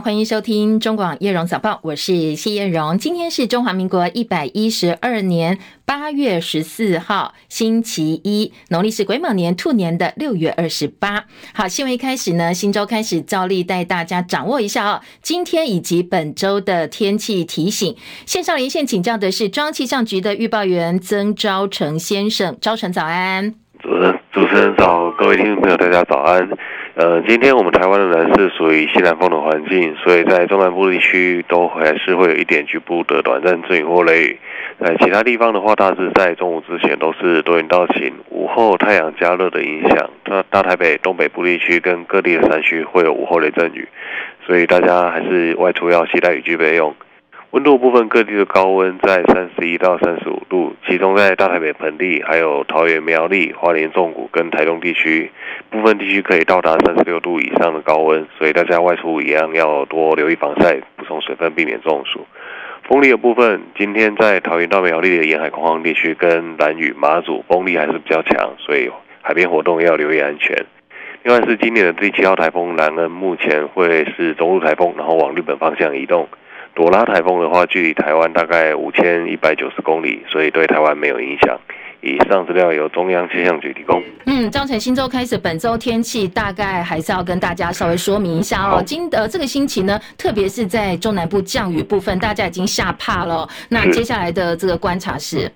[0.00, 2.96] 欢迎收听中广叶荣早报，我是谢叶荣。
[2.98, 11.24] 今天是中华民国一百一十二年八月十四号，星期一，农历是癸卯年兔年的六月二十八。
[11.52, 17.96] 好，新闻一开始呢，新周开始照例带大家掌握一下哦，今天以及本周的天气提醒。
[18.24, 23.52] 线上连线请教的是中央气象局的预报员曾昭成先生，昭成早安。
[23.80, 26.48] 主持人，主持人早，各位听众朋友，大家早安。
[26.98, 34.38] 呃，今天我们台湾仍然是属于西南风的环境，所以在中南部地区都还是会有一点局部的短暂阵雨或雷雨。
[34.80, 43.86] 在其他地方的话，大致在中午之前都是多云到晴，午后太阳加热的影响，大大台北东北部地区跟各地的山区会有午后雷阵雨，
[44.44, 46.92] 所以大家还是外出要携带雨具备用。
[47.50, 55.30] 温度部分，各地的高温在三十一到三十五度，其中在大台北盆地、还有桃园、苗栗、花莲、纵谷跟台东地区，
[55.70, 62.20] 部分地区可以到达三十六度以上的高温，所以大家外出一样要多留意防晒、补充水分，避免中暑。
[62.86, 68.90] 风力的部分，今天在桃园到苗栗的沿海空旷地区跟兰屿、马祖，风力还是比较强，所以
[69.22, 70.54] 海边活动要留意安全。
[71.22, 76.28] 另外是今年的第七号台风兰恩，目前会是中路台风，然后往日本方向移动。
[76.78, 81.58] 朵拉台风的话，距离台湾大概五千一百九十公里，所以对台湾没有影响。
[82.00, 84.00] 以上资料由中央气象局提供。
[84.26, 88.80] 嗯，张晨，新周开始，本周天气大概还是要跟大家稍微说明一下哦。
[88.86, 93.48] 今呃这个星期呢，特别是在中南部降雨部分，大家已经吓怕了。
[93.68, 95.50] 那接下来的这个观察是。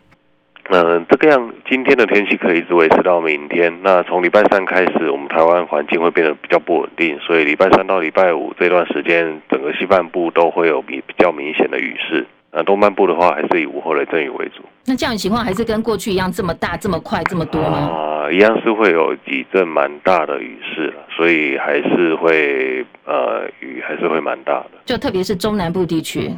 [0.70, 3.72] 嗯，这个样，今天的天气可以一直维持到明天。
[3.82, 12.26] 那从礼拜三开始，我们台湾环境会变得比较不稳定，所以礼拜三到礼拜五这段时间，整个西半部都会有比比较明显的雨势。
[12.54, 14.62] 那东半部的话，还是以午后雷阵雨为主。
[14.84, 17.78] 那这样的情况还是跟过去一样这么大、这么快、这么多吗？
[17.78, 24.70] 啊，一样是会有几阵蛮大的雨势，所以还是会呃雨还是会蛮大的。
[24.84, 26.30] 就特别是中南部地区。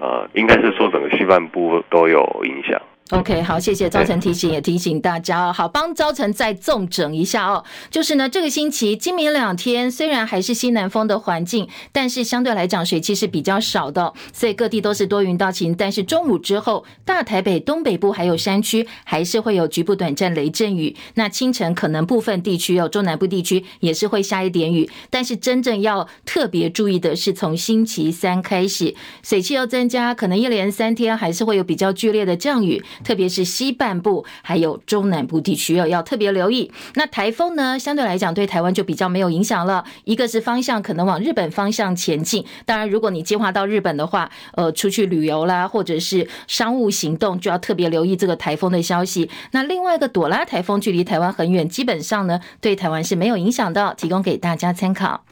[0.00, 2.80] 呃，应该是说整个西半部都有影响。
[3.10, 5.50] OK，好，谢谢招成提醒，也提醒大家哦。
[5.50, 7.64] 好，帮招成再重整一下哦。
[7.90, 15.74] 就是呢，这个星期今明两天虽然还是西南风的环境，但是相对来讲水汽是比较少的，所以各地都是多云到晴。
[15.74, 20.94] 但是中午之后，大台北东北部还有山区还是会有局部短暂雷阵雨。
[21.14, 24.90] 那清晨可能部分地区哦中南部地区也是会下一点雨。
[25.08, 32.84] 但是真正要特别注意的是，从星期三开始，水汽要增加，可能一连三天还是会有比较剧烈的降雨。
[33.04, 36.70] 特别是西半部还有中南部地区要要特别留意。
[36.94, 39.84] 那台风呢，相对来讲对台湾就比较没有影响了。
[40.04, 49.30] 一个是方向可能往日本方向前进，当然如果你计划到日本的话，呃，出去旅游啦，或者是商务行动，就要特别留意这个台风的消息。
[49.52, 55.27] 那另外一个朵拉台风距离台湾很远，基本上呢对台湾是没有影响的，提供给大家参考。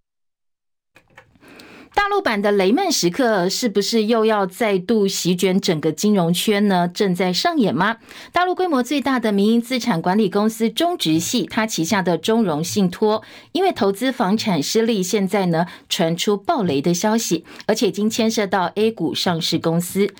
[2.06, 6.86] 大陆版的雷曼时刻是不是又要再度席卷整个金融圈呢？
[6.86, 7.96] 正在上演吗？
[8.30, 20.14] 大陆规模最大的民营资产管理公司中植系，它旗下的中融信托，因为投资房产失利，现在呢传出暴雷的消息，而且已经牵涉到 A 股上市公司。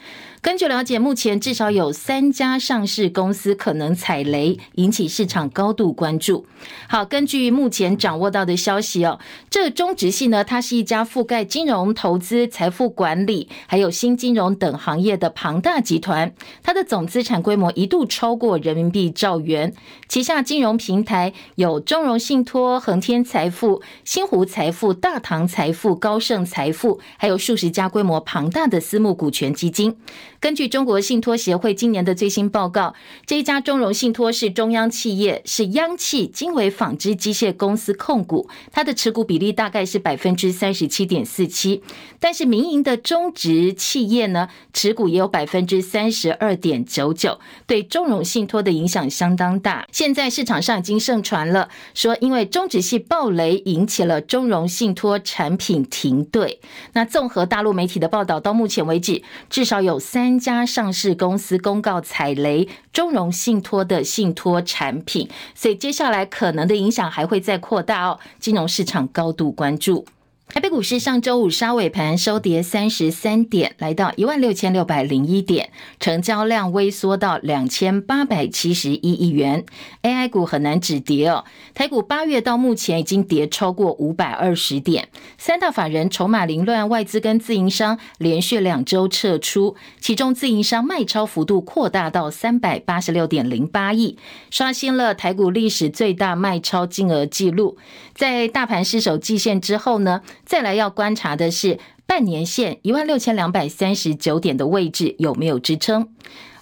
[0.47, 6.47] 根据了解，目前至少有三家上市公司可能踩雷，引起市场高度关注。
[6.89, 9.19] 好，根据目前掌握到的消息哦，
[9.51, 16.33] 这中植系呢，它是一家覆盖金融投资、财富管理，还有新金融等行业的庞大集团。
[16.63, 19.75] 它的总资产规模一度超过人民币兆元，
[20.09, 29.97] 旗下金融平台有中融信托、恒天财富、新湖财富、大唐财富、高盛财富，还有数十家规模庞大的私募股权基金。
[30.39, 41.83] 根据中国信托协会今年的最新报告，这一家中融信托是中央企业，是央企经纬纺织机械公司控股，它的持股比例大概是百分之三十七点四七。
[42.21, 49.87] 但是民营的中植企业呢，持股也有百分之三十二点九九，对中融信托的影响相当大。
[49.91, 56.61] 现在市场上已经盛传了，说因为中植系暴雷引起了中融信托产品停兑。
[56.93, 60.26] 那综合大陆媒体的报道，到目前为止至少有三。
[60.27, 68.19] 三家上市公司公告踩雷中融信托的信托产品，所以接下来可能的影响还会再扩大哦。
[68.41, 70.05] 金融市场高度关注。
[70.49, 79.67] 台北股市上周五杀尾盘收跌三十三点，来到一万六千六百零一点，成交量微缩到两千八百七十一亿元。
[80.03, 81.45] AI 股很难止跌哦，
[81.75, 85.09] 台股八月到目前已经跌超过五百二十点。
[85.37, 94.17] 三大法人筹码凌乱，外资跟自营商连续两周撤出，其中自营商卖超幅度扩大到三百八十六点零八亿，
[94.51, 97.77] 刷新了台股历史最大卖超金额纪录。
[98.15, 106.09] 在大盘失守季线之后呢，再来要观察的是半年线一万六千两百三十九点的位置有没有支撑。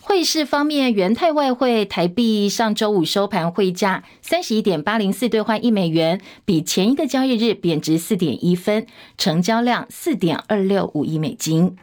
[0.01, 8.87] 汇市方面，元泰外汇台币上周五收盘汇价三十一点八零四兑换一美元，比前一个交易日贬值四点一分，
[9.17, 11.77] 成交量四点二六五亿美金。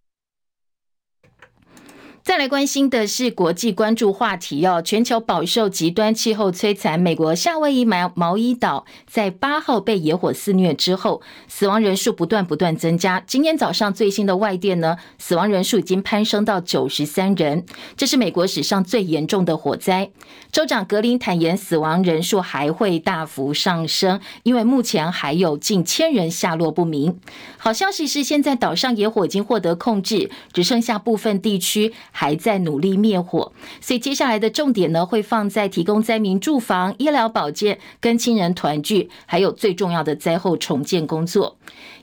[2.23, 13.19] 再来关心的是国际关注话题哦，全球饱受极端气候摧残，美国夏威夷毛毛伊岛在八号被野火肆虐之后，死亡人数不断不断增加。
[13.25, 17.65] 今天早上最新的外电呢，死亡人数已经攀升到九十三人，
[17.97, 20.11] 这是美国史上最严重的火灾。
[20.51, 27.19] 州长格林坦言，死亡人数还会大幅上升，因为目前还有近千人下落不明。
[27.57, 31.91] 好消息是，现在岛上野火已经获得控制，只剩下部分地区。
[32.11, 41.57] 还在努力灭火，所以接下来的重点呢，会放在提供灾民住房、医疗保健、跟亲人团聚，还有最重要的灾后重建工作。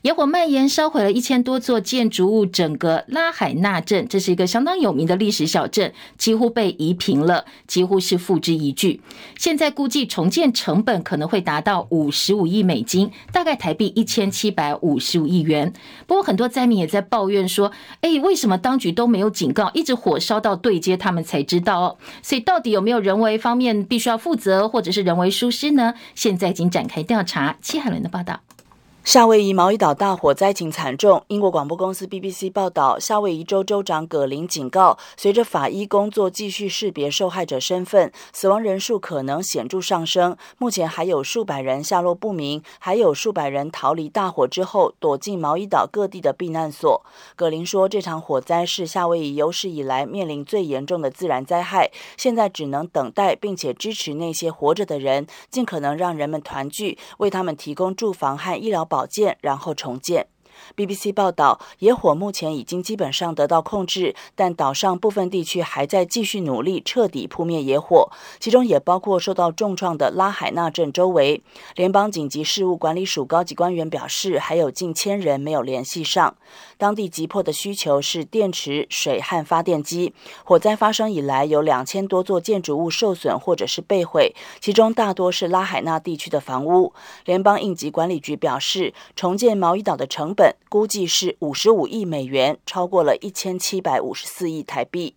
[0.09, 9.03] 野火蔓延，烧毁了一千多座建筑物，整个拉海纳镇，这是一个相当有名的历史小镇，几乎被夷平了，几乎是付之一炬。
[9.37, 15.75] 现在估计重建成本可能会达到五十五亿美金，大概台币一千七百五十五亿元。
[16.07, 17.71] 不过很多灾民也在抱怨说
[18.01, 19.71] ：“哎，为什么当局都没有警告？
[19.75, 25.93] 一直火烧到对接，他们才知道哦。”所以到底有没有人为方面必须要负责，或者是人为疏失呢？
[26.15, 27.59] 现在已经展开调查。
[27.61, 28.41] 戚海伦的报道。
[29.09, 31.25] 夏威夷毛伊岛大火灾情惨重。
[31.29, 40.37] 英国广播公司 BBC 报道，夏威夷州州长葛林警告，随着法医工作继续识别受害者身份，死亡人数可能显著上升。
[40.59, 47.03] 目前还有数百人下落不明，还有数百人逃离大火之后躲进毛伊岛各地的避难所。
[47.35, 58.98] 葛林说，这场火灾是夏威夷有史以来面临最严重的自然灾害，现在只能等待并且支持那些活着的人，尽可能让人们团聚，为他们提供住房和医疗保。
[58.99, 60.27] 保建，然后重建。
[60.77, 71.43] BBC 报道，野火目前已经基本上得到控制，但岛上部分地区还在继续努力彻底扑灭野火，其中也包括受到重创的拉海纳镇周围。
[71.75, 76.37] 联邦紧急事务管理署高级官员表示，还有近千人没有联系上。
[76.77, 80.13] 当地急迫的需求是电池、水和发电机。
[80.45, 86.93] 火灾发生以来，有两千多座建筑物受损或者是被毁，其中大多是拉海纳地区的房屋。
[87.25, 90.55] 联邦应急管理局表示，重建毛伊岛的成本。
[90.69, 95.17] 估计是五十五亿美元，超过了一千七百五十四亿台币。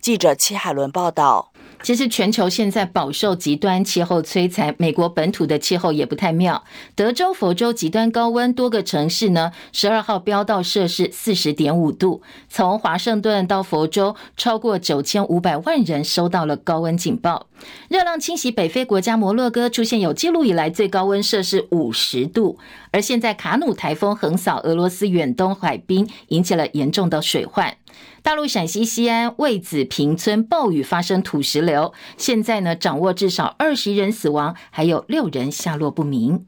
[0.00, 1.51] 记者戚海伦报道。
[1.82, 6.62] 其实全球现在饱受极端气候摧残，美国本土的气候也不太妙。
[6.94, 12.22] 德州、佛州极端高温，多个城市呢，十二号飙到摄氏四十点五度。
[12.48, 17.48] 从华盛顿到佛州，超过九千五百万人收到了高温警报。
[17.88, 22.58] 热浪侵袭北非国家摩洛哥，出现有记录以来最高温摄氏五十度。
[22.92, 27.76] 而现在卡努台风横扫俄罗斯远东海滨，引起了严重的水患。
[28.22, 36.46] 大陆陕西西安魏子坪村暴雨发生土石流，现在呢，掌握至少二十人死亡，还有六人下落不明。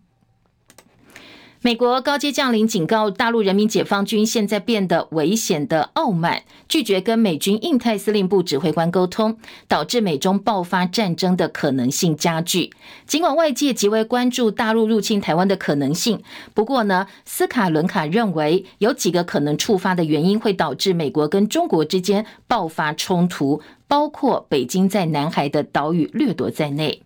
[1.65, 12.71] 美国高阶将领警告，大陆人民解放军现在变得危险的傲慢，拒绝跟美军印太司令部指挥官沟通，导致美中爆发战争的可能性加剧。
[13.07, 16.23] 尽管外界极为关注大陆入侵台湾的可能性，
[16.53, 27.01] 不过呢，斯卡伦卡认为有几个可能触发的原因会导致美国跟中国之间爆发冲突，包括北京在南海的岛屿掠夺在内。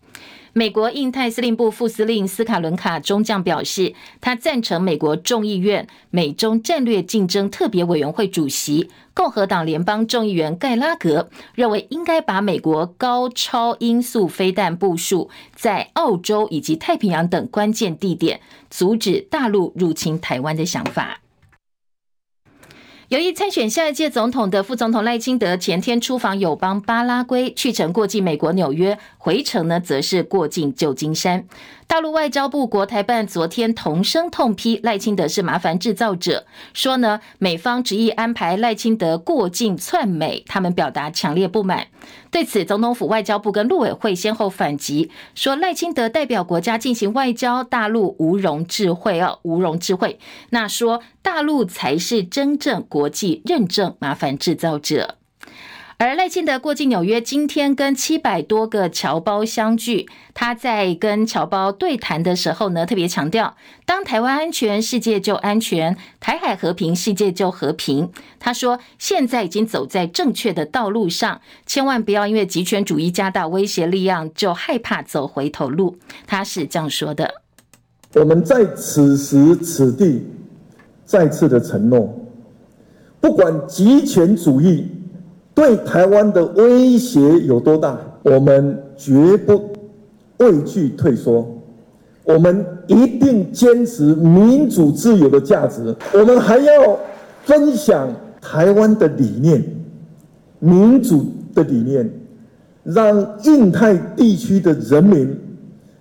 [0.58, 21.20] 美国印太司令部副司令斯卡伦卡中将表示，他赞成美国众议院美中战略竞争特别委员会主席共和党联邦众议员盖拉格认为，应该把美国高超音速飞弹部署在澳洲以及太平洋等关键地点，阻止大陆入侵台湾的想法。
[23.08, 31.46] 由于参选下一届总统的副总统赖清德前天出访友邦巴拉圭，去程过境美国纽约，回程呢则是过境旧金山。
[31.86, 41.86] 大陆外交部国台办昨天同声痛批赖清德是麻烦制造者，说呢美方执意安排赖清德过境窜美，他们表达强烈不满。
[42.30, 50.18] 对此，总统府外交部跟陆委会先后反击，说赖清德代表国家进行外交，大陆无容智慧哦，无容智慧。
[50.50, 55.14] 那说大陆才是真正国际认证麻烦制造者。
[55.98, 60.08] 而赖清德过境纽约，今天跟七百多个侨胞相聚。
[60.34, 68.10] 他在跟侨胞对谈的时候呢，特别强调：当台湾安全，世界就安全；台海和平，世界就和平。
[68.40, 75.96] 他说，现在已经走在正确的道路上，千万不要因为极权主义加大威胁力量，就害怕走回头路。
[76.26, 77.42] 他是这样说的：
[78.14, 80.26] 我们在此时此地
[81.04, 82.27] 再次的承诺，
[83.20, 84.86] 不管极权主义
[85.54, 89.60] 对台湾的威胁有多大，我们绝不
[90.38, 91.46] 畏惧退缩，
[92.24, 96.98] 我们一定坚持民主自由的价值，我们还要
[97.42, 98.08] 分享
[98.40, 99.64] 台湾的理念，
[100.60, 102.08] 民主的理念，
[102.84, 105.36] 让印太地区的人民。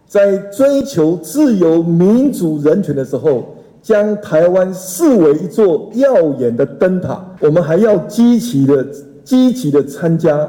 [0.10, 3.57] 在追求自由、民主、人权的时候，
[3.88, 7.26] 将台湾视为一座耀眼的灯塔。
[7.40, 8.86] 我们还要积极的、
[9.24, 10.46] 积极的参加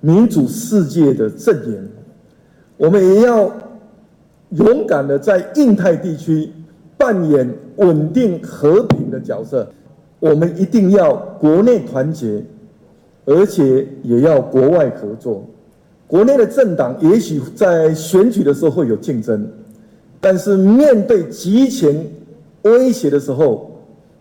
[0.00, 1.88] 民主世界的阵营。
[2.76, 3.50] 我们也要
[4.50, 6.52] 勇敢的在印太地区
[6.98, 9.66] 扮演稳定和平的角色。
[10.20, 12.44] 我们一定要国内团结，
[13.24, 15.42] 而且也要国外合作。
[16.06, 19.48] 国内的政党也许在选举的时候会有竞争，
[20.20, 22.06] 但是面对极权
[22.64, 23.70] 威胁的时候，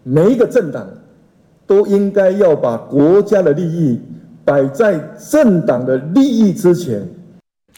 [0.04, 0.88] 每一个政党
[1.66, 4.00] 都应该要把国家的利益
[4.46, 5.00] 摆在
[5.32, 7.02] 政党的利益之前。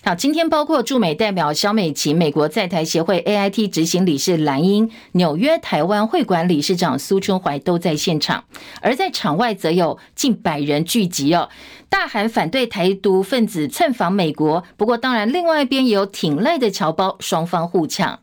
[0.03, 8.43] 好，今天包括驻美代表肖美琴、美国在台协会 AIT 执行理事蓝英、纽约台湾会馆理事长苏春怀都在现场，
[8.81, 11.49] 而在场外则有近百人聚集哦，
[11.89, 14.63] 大喊反对台独分子窜访美国。
[14.77, 18.19] 不过，当然另外一边也有挺赖的侨胞，双方互呛。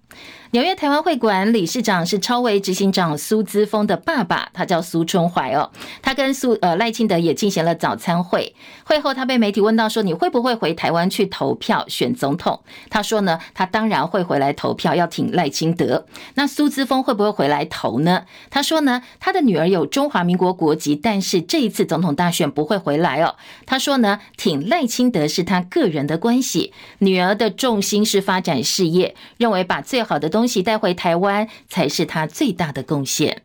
[0.52, 5.70] 纽约台湾会馆理事长是超维执行长苏姿丰的爸爸，他叫苏春怀哦。
[6.02, 8.54] 他跟苏呃赖清德也进行了早餐会。
[8.84, 16.04] 会后，他被媒体问到说：“你会不会回台湾去投票选总统？”他说呢：“他当然会回来投票，要挺赖清德。”
[16.36, 18.24] 那苏姿丰会不会回来投呢？
[18.50, 33.42] 他说呢：“他的女儿有中华民国国籍，但是这一次总统大选不会回来哦。”他说呢：“挺赖清德是他个人的关系，女儿的重心是发展事业，认为把最好的东西。”带回台湾才是他最大的贡献。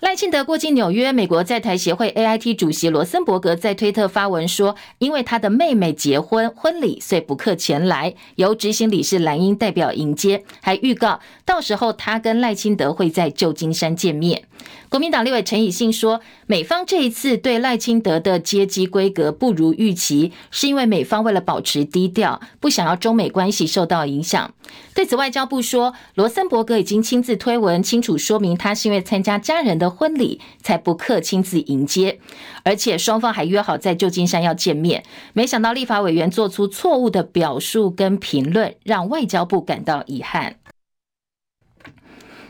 [0.00, 14.42] 赖清德过境纽约，美国在台协会 AIT 主席罗森伯格在推特发文说，因为他的妹妹结婚婚礼，所以不客前来，由执行理事兰英代表迎接，还预告到时候他跟赖清德会在旧金山见面。
[14.88, 24.54] 国民党立委陈以信说，美方这一次对赖清德的接机规格不如预期，是因为美方为了保持低调，不想要中美关系受到影响。
[24.94, 32.20] 对此，外交部说，罗森伯格已经亲自推文清楚说明，他是因为参加家人的婚礼才不克亲自迎接，
[32.64, 35.02] 而且双方还约好在旧金山要见面。
[35.32, 40.56] 没想到立法委员做出错误的表述跟评论，让外交部感到遗憾。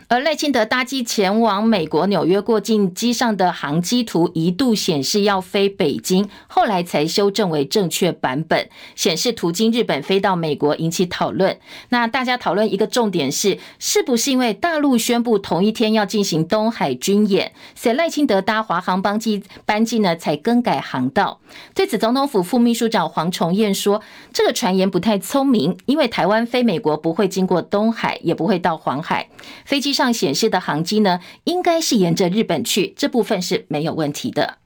[0.09, 11.59] 而赖清德搭机前往美国纽约过境机上的航机图一度显示要飞北京，后来才修正为正确版本，显示途经日本飞到美国，引起讨论。
[11.89, 21.41] 那大家讨论一个重点是，是不是因为大陆宣布同一天要进行东海军演，所以赖清德搭华航班机班机呢才更改航道？
[21.75, 24.01] 对此，总统府副秘书长黄崇彦说，
[24.33, 29.29] 这个传言不太聪明，因为台湾飞美国不会经过东海，也不会到黄海，
[29.65, 34.59] 飞机上显示的航机呢，应该是沿着日本去，这部分是没有问题的。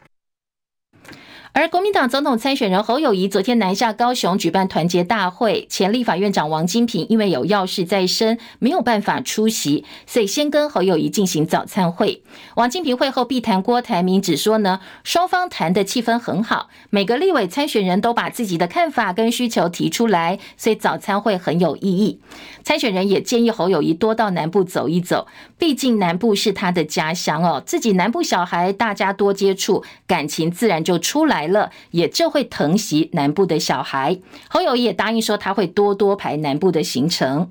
[1.53, 12.23] 而国民党总统参选人侯友谊昨天南下高雄举办团结大会，前立法院长王金平因为有要事在身，没有办法出席，所以先跟侯友谊进行早餐会。
[12.55, 22.21] 王金平会后必谈郭台铭，只说呢，双方谈的气氛很好，每个立委参选人都把自己的看法跟需求提出来，所以早餐会很有意义。
[22.63, 25.27] 参选人也建议侯友谊多到南部走一走，
[25.59, 31.40] 毕竟南部是他的家乡哦，自己南部小孩，大家多接触，感情自然就出来。
[31.41, 34.19] 来了，也就会疼惜南部的小孩。
[34.49, 37.51] 侯友谊也答应说，他会多多排南部的行程。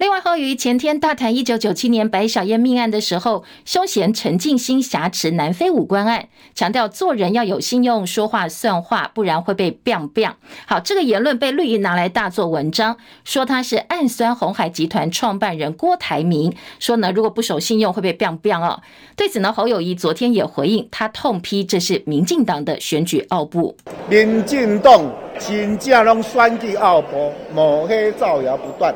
[0.00, 10.32] 另外，侯友宜前天大谈一九九七年白小燕命案的时候，凶嫌陈进兴挟持南非五官案，强调做人要有信用，说话算话，不然会被 biang biang。
[10.64, 18.80] 好，这个言论被绿营拿来大做文章，说他是暗酸红海集团创办人郭台铭，说呢如果不守信用会被 biang biang 哦。
[19.14, 23.76] 对此呢，侯友谊昨天也回应，他痛批这是民进党的选举奥步。
[24.08, 25.04] 民进党
[25.38, 28.94] 真正拢选举奥步，抹黑造谣不断。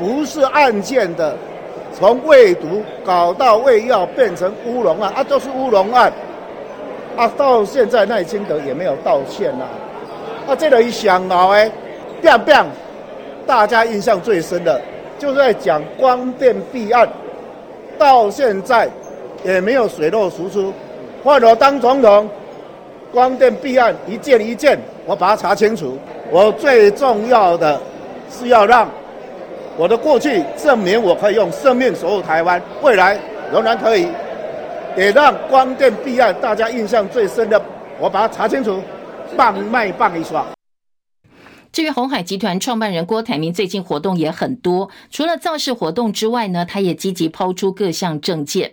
[0.00, 1.36] 不是案件的，
[1.92, 6.10] 从未读搞到未要变成乌龙案啊，都是乌龙案
[7.18, 7.30] 啊！
[7.36, 9.66] 到现在赖清德也没有道歉呐、
[10.48, 10.56] 啊。
[10.56, 11.70] 这个一想啊，哎
[12.22, 12.64] 变变
[13.46, 14.80] 大家印象最深的，
[15.18, 17.06] 就是在讲光电弊案，
[17.98, 18.88] 到现在
[19.44, 20.72] 也没有水落石出。
[21.22, 22.26] 换我当总统，
[23.12, 25.98] 光电弊案一件一件，我把它查清楚。
[26.30, 27.78] 我最重要的
[28.30, 28.88] 是要让。
[29.76, 33.18] 我的过去证明我可以用生命守护台湾，未来
[33.52, 34.08] 仍然可以，
[34.96, 37.60] 也让光电弊案大家印象最深的，
[37.98, 38.82] 我把它查清楚，
[39.36, 40.44] 棒卖棒一双。
[41.72, 48.72] 至于红海集团创办人郭台铭最近活动也很多，除了造势活动之外呢，他也积极抛出各项政见。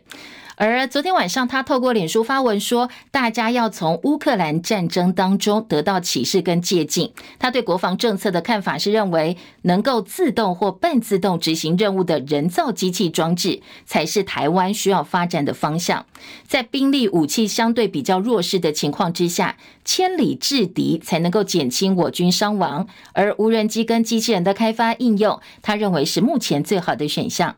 [0.59, 7.11] 而昨天晚上，他透过脸书发文说，大家要从乌克兰战争当中得到启示跟借鉴。
[7.37, 16.07] 他对国防政策的看法是认为，能够自动或半自动执行任务的人造机器装置，才是台湾需要发展的方向。
[16.47, 22.87] 在兵力武器相对比较弱势的情况之下，千里制敌才能够减轻我军伤亡。
[23.13, 27.55] 而无人机跟机器人的开发应用，他认为是目前最好的选项。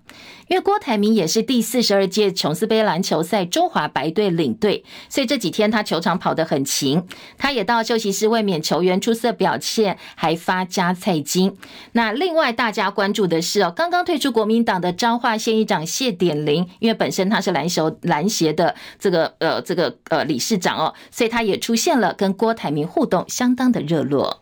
[0.50, 7.04] 因为郭台铭也是第四十二届琼斯杯篮球赛中华白队领队，所以这几天他球场跑得很勤。
[7.38, 11.56] 他也到休息室慰勉球员出色表现，还发加菜金。
[11.92, 24.42] 那另外大家关注的是哦，刚刚退出国民党的彰化县议长谢典林，因为本身他是篮球篮协的这个呃这个呃理事长哦，所以他也出现了跟郭台铭互动相当的热络。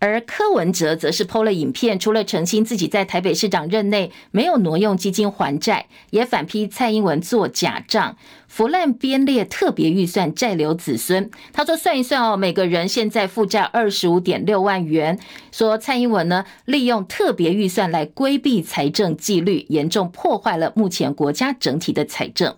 [0.00, 8.16] 而柯文哲则是 PO 了影片，除了澄清自己在台北市长任内没有挪用基金还债，也反批蔡英文做假账、
[8.48, 11.30] 腐烂编列特别预算债留子孙。
[11.52, 15.18] 他说算一算哦，每个人现在负债二十五点六万元。
[15.52, 22.56] 说蔡英文呢，利用特别预算来规避财政纪律，严重破坏了目前国家整体的财政。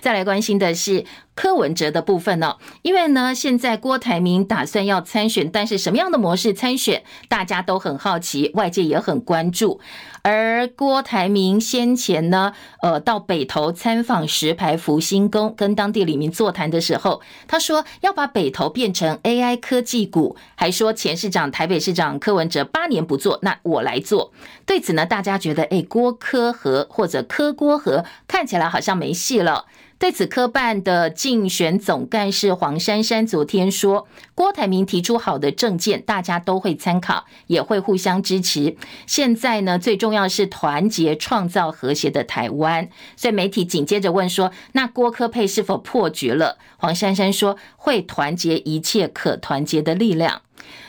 [0.00, 9.80] 再来关心的是柯文哲的部分呢，因为呢，现在郭台铭打算要参选，但是什么样的模式参选，大家都很好奇，外界也很关注。
[10.22, 24.32] 而郭台铭先前呢，呃，到北投参访石牌福星宫，跟当地里民座谈的时候，他说要把北投变成 AI 科技股，还说前市长台北市长柯文哲八年不做，那我来做。
[24.64, 29.66] 对此呢，大家觉得，哎，郭柯和或者柯郭和看起来好像没戏了。
[30.04, 38.76] 对此，科办的竞选总干事黄珊珊昨天说，郭台铭提出好的政见，大家都会参考，也会互相支持。
[39.06, 42.90] 现在呢，最重要是团结，创造和谐的台湾。
[43.16, 46.58] 所以媒体紧接着问说，那郭科佩是否破局了？
[46.76, 50.42] 黄珊珊说，会团结一切可团结的力量。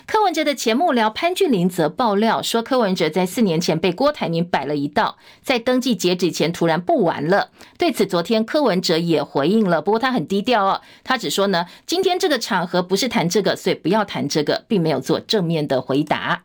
[0.07, 7.49] 柯文哲的前幕僚潘俊麟则爆料说，柯文哲在四年前被郭台铭摆了一道，在登记截止前突然不玩了。
[7.77, 16.43] 对此，昨天柯文哲也回应了，不过他很低调哦，他只说呢，今天这个场合不是谈这个，所以不要谈这个，并没有做正面的回答。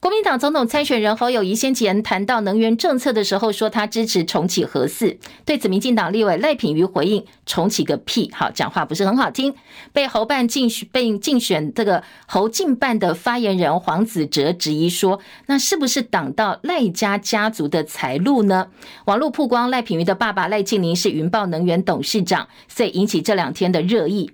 [0.00, 5.18] 国民党总统参选人侯友宜先前谈到能源政策的时候，说他支持重启核四。
[5.44, 8.30] 对此，民进党立委赖品妤回应：“重启个屁！
[8.34, 9.54] 好，讲话不是很好听。”
[9.92, 18.68] 被侯办竞选被竞选这个侯进办的发言人黄子哲质疑说：“那是不是挡到赖家家族的财路呢？”
[19.04, 24.30] 网络曝光赖品妤的爸爸赖庆宁是云豹能源董事长，所以引起这两天的热议。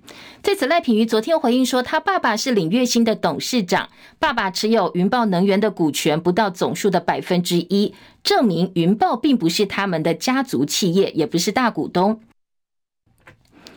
[0.47, 12.21] 对此，赖品妤昨天回应说，他爸爸是领月薪的董事长，爸爸持有云豹能源的股权不到总数的百分之一，证明云豹并不是他们的家族企业，也不是大股东。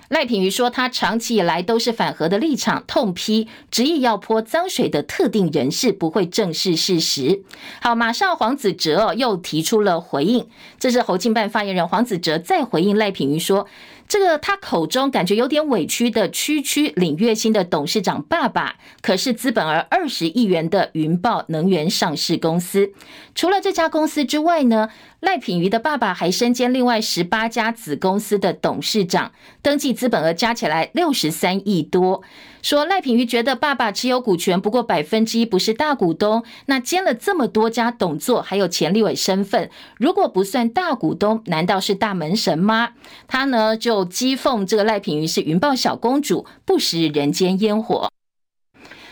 [0.09, 7.43] 赖品妤说，他长期以来都是反核的立场，痛批执意要泼脏水的特定人士不会正视事实。
[7.83, 10.47] 好，马上黄子哲又提出了回应，
[10.79, 13.67] 这是侯进办发言人黄子哲再回应赖品妤说。
[14.11, 22.93] 这个他口中感觉有点委屈的区区领月薪的董事长爸爸，可是资本额二十亿元的云豹能源上市公司。
[23.37, 24.89] 除了这家公司之外呢，
[25.21, 29.31] 赖品瑜的爸爸还身兼另外十八家子公司的董事长，
[29.63, 32.25] 登记资本额加起来六十三亿多。
[32.63, 42.91] 说赖品妤觉得爸爸持有股权不过百分之一，不是大股东，那兼了这么多家董座，还有前立委身份，如果不算大股东，难道是大门神吗？
[43.27, 48.11] 他呢就讥讽这个赖品妤是云豹小公主，不食人间烟火。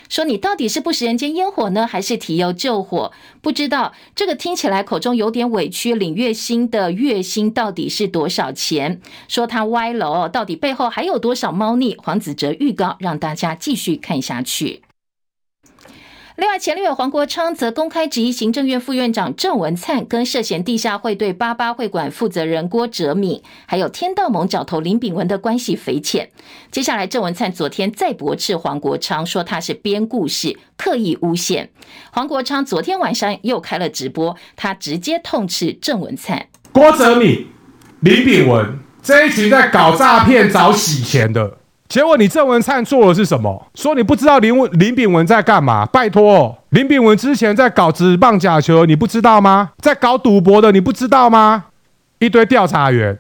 [0.09, 3.12] 说你到底是不食人间烟火呢，还是提油救火？
[3.42, 5.94] 不知道这个听起来口中有点委屈。
[5.94, 9.01] 领月薪的月薪到底是多少钱？
[9.29, 11.97] 说他歪楼，到底背后还有多少猫腻？
[11.99, 14.83] 黄子哲预告让大家继续看下去。
[16.38, 26.31] 另外，前立委黄国昌则公开质疑行政院副院长郑文灿跟涉嫌地下会对八八会馆负责人郭哲敏，还有天道盟角头林炳文的关系匪浅。
[26.70, 31.70] 接下来，郑文灿昨天再驳斥黄国昌，说他是编故事、刻意诬陷。
[32.12, 37.48] 黄国昌昨天晚上又开了直播，他直接痛斥郑文灿、郭哲敏、
[37.98, 43.66] 林炳文这一群在搞诈骗、找洗钱的，结果你郑文灿做的是什么？
[43.74, 45.87] 说你不知道林林炳文在干嘛？
[45.87, 49.70] 拜托，林炳文之前在搞职棒假球，你不知道吗？
[49.79, 51.64] 在搞赌博的，你不知道吗？
[52.18, 53.18] 一堆调查员，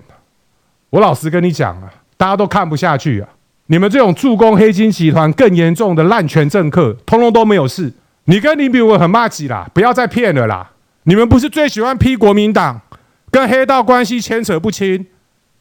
[0.90, 3.28] 我老实跟你讲啊，大家都看不下去啊！
[3.68, 7.92] 你们这种助攻黑金集团更严重的滥权政客，通通都没有事。
[8.24, 10.72] 你跟林炳文很麻吉啦，不要再骗了啦！
[11.04, 12.82] 你们不是最喜欢批国民党
[13.30, 15.06] 跟黑道关系牵扯不清？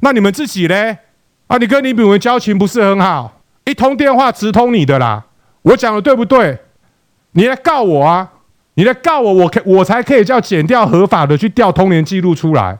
[0.01, 0.97] 那你们自己嘞？
[1.47, 5.25] 啊，你跟李炳文交情不是很好，一通电话直通你的啦。
[5.63, 6.59] 我讲的对不对？
[7.31, 8.29] 你来告我啊！
[8.75, 12.77] 你来告我，我可我才可以叫剪掉合法的去调通联记录出来。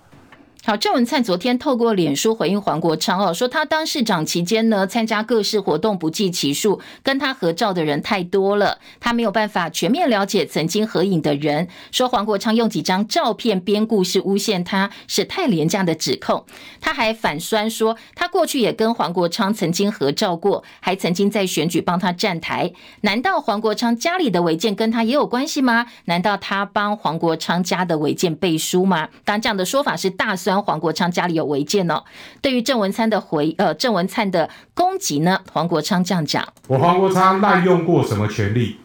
[0.67, 11.69] 好，郑文灿昨天透过脸书回应黄国昌哦，说他当市长期间呢，参加各式活动不计其数，跟他合照的人太多了，他没有办法全面了解曾经合影的人。
[11.93, 16.45] 说黄国昌用几张照片编故事诬陷他，是太廉价的指控。
[16.81, 22.73] 他还反酸说，他过去也跟黄国昌曾经合照过，还曾经在选举帮他站台。
[22.99, 25.85] 难道黄国昌家里的违建跟他也有关系吗？
[26.03, 29.07] 难道他帮黄国昌家的违建背书吗？
[29.23, 30.56] 当然，这样的说法是大酸。
[30.61, 32.03] 黄国昌家里有违建哦。
[32.41, 38.79] 对于郑文灿的回呃郑文灿的攻击呢，黄国昌这样讲：我黄国昌滥用过什么权力，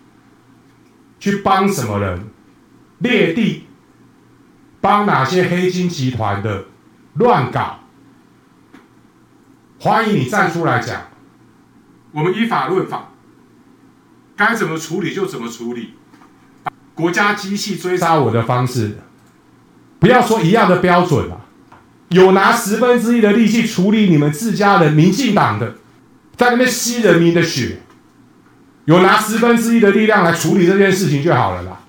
[1.18, 2.26] 去帮什么人
[2.98, 3.66] 裂地，
[4.80, 6.64] 帮哪些黑金集团的
[7.14, 7.80] 乱搞？
[9.78, 11.08] 欢迎你站出来讲，
[12.12, 13.10] 我们依法论法，
[14.36, 15.94] 该怎么处理就怎么处理。
[16.94, 18.98] 国家机器追杀我的方式，
[19.98, 21.41] 不要说一样的标准了。
[22.12, 25.74] 有拿十分之一的力气处理你们自家人、民进党的，
[26.36, 27.78] 在那边吸人民的血，
[28.84, 31.80] 有拿十分之一的力量来处理这件事情就好了啦。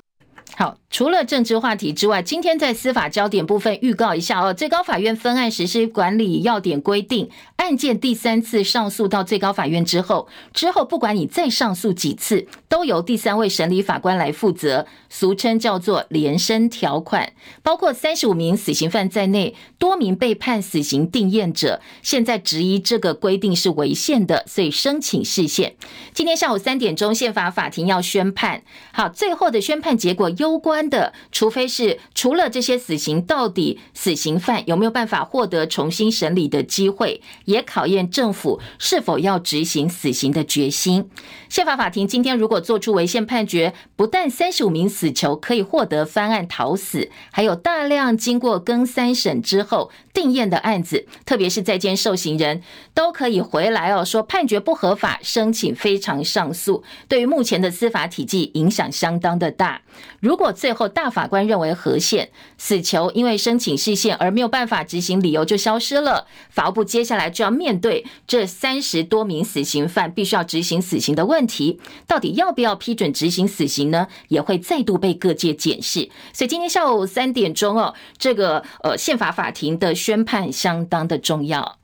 [0.56, 4.54] 好，除了政治话题之外，今天在司法焦点部分预告一下哦。
[4.54, 17.34] 最高法院分案实施管理要点规定，案件第三次上诉到最高法院之后，之后不管你再上诉几次，都由第三位审理法官来负责，俗称叫做连审条款。
[17.64, 25.74] 包括三十五名死刑犯在内，多名被判死刑定验者，现在质疑这个规定是违宪的，所以申请释宪。
[26.14, 28.62] 今天下午三点钟，宪法法庭要宣判。
[28.92, 30.30] 好，最后的宣判结果。
[30.38, 41.10] 攸关的，除非是除了这些死刑，到底死刑犯有没有办法获得重新审理的机会，也考验政府是否要执行死刑的决心。
[41.50, 52.62] 宪法法庭今天如果做出违宪判决，不但三十五名死囚可以获得翻案逃死，还有大量经过更三审之后定验的案子，特别是在监受刑人
[52.94, 59.82] 都可以回来哦，说判决不合法，申请非常上诉，对于目前的司法体系影响相当的大。
[60.20, 66.28] 如果最后大法官认为合宪，死囚因为申请释宪而没有办法执行，理由就消失了。
[66.50, 74.08] 法务部接下来就要面对这三十多名死刑犯必须要执行死刑的问题，到底要不要批准执行死刑呢？
[74.28, 76.10] 也会再度被各界检视。
[76.34, 81.78] 所以今天下午三点钟哦，这个呃宪法法庭的宣判相当的重要。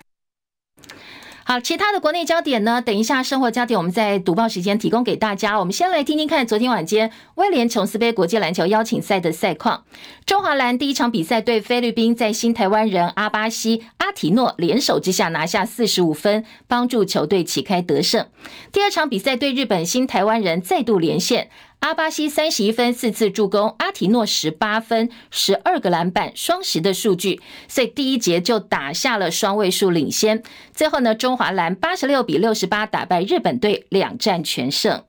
[1.51, 2.79] 好，其他的国内焦点呢？
[2.79, 5.59] 等一下生活焦点，我们在读报时间提供给大家。
[5.59, 9.83] 我们先来听听看昨天晚间威廉琼斯杯国际篮球邀请赛的赛况。
[10.27, 18.27] 中华蓝第一场比赛对菲律宾，在新台湾人阿巴西阿提诺联手之下拿下四十五分，帮助球队旗开得胜。
[18.71, 21.49] 第二场比赛对日本，新台湾人再度连线。
[21.80, 30.44] 阿巴西三十一分四次助攻，阿提诺十八分十二个篮板，双十的数据，所以第一节就打下了双位数领先。
[30.74, 35.02] 最后呢，中华蓝八十六比六十八打败日本队，两战全胜。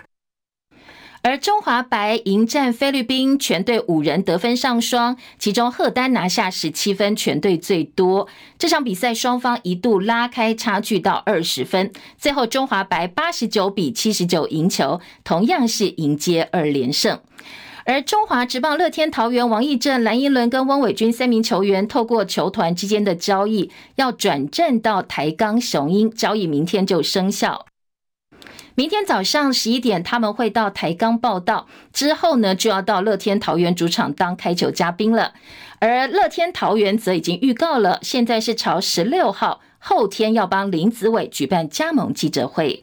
[1.23, 8.27] 而中华白迎战菲律宾，全队五人得分上双，其中赫丹拿下十七分，全队最多。
[8.59, 17.21] 这场比赛双方一度拉开差距到二十分，最后中华白八十九比七十九赢球，同样是迎接二连胜。
[17.85, 27.67] 而中华职棒乐天桃园王义正、蓝寅伦跟翁伟军三名球员，透过球团之间的交易，要转战到台钢雄鹰，交易明天就生效。
[28.81, 35.35] 明天早上十一点，他们会到台钢报道，之后呢，就要到乐天桃园主场当开球嘉宾了。
[35.81, 42.83] 而乐天桃园则已经预告了，现在是朝十六号后天要帮林子伟举办加盟记者会。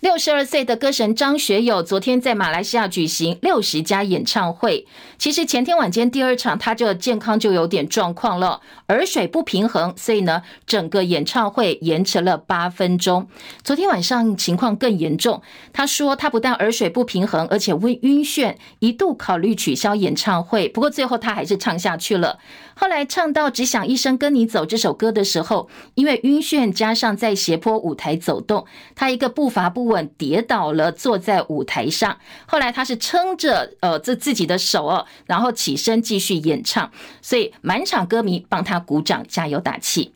[0.00, 4.86] 六十二岁的歌神张学友昨天在马来西亚举行六十加演唱会。
[5.16, 13.26] 其实前天晚间第二场他就健康就有点状况了，耳水不平衡，所以呢整个演唱会延迟了八分钟。
[13.64, 15.40] 昨天晚上情况更严重，
[15.72, 20.68] 他说他不但耳水不平衡，而且会晕眩，一度考虑取消演唱会。
[20.68, 22.38] 不过最后他还是唱下去了。
[22.74, 32.18] 后来唱到只想一生跟你走这首歌的时候，因为晕眩加上在斜坡舞台走动，他一个步伐不稳跌倒了，坐在舞台上。
[32.46, 36.90] 后来他是撑着呃这自己的手哦，然后起身继续演唱，
[37.22, 40.12] 所以满场歌迷帮他鼓掌加油打气。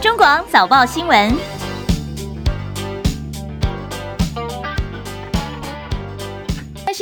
[0.00, 1.59] 中广早报新闻。